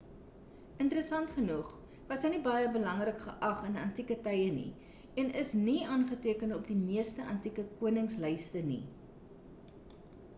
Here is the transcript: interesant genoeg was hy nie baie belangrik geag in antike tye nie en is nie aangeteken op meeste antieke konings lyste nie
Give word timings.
interesant 0.83 1.33
genoeg 1.33 1.67
was 2.11 2.23
hy 2.27 2.31
nie 2.35 2.39
baie 2.47 2.71
belangrik 2.77 3.19
geag 3.25 3.59
in 3.67 3.77
antike 3.81 4.17
tye 4.29 4.47
nie 4.55 4.71
en 5.25 5.29
is 5.43 5.51
nie 5.67 5.77
aangeteken 5.97 6.55
op 6.57 6.71
meeste 6.79 7.27
antieke 7.35 7.67
konings 7.83 8.17
lyste 8.25 8.65
nie 8.73 8.81